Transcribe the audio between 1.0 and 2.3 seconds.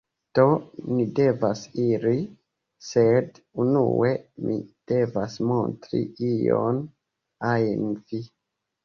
devas iri